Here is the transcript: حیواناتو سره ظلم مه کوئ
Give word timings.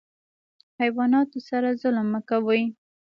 حیواناتو 0.81 1.39
سره 1.49 1.69
ظلم 1.81 2.05
مه 2.13 2.21
کوئ 2.29 2.63